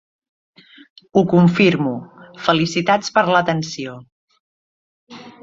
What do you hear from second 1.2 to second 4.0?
confirmo, felicitats per l'atenció.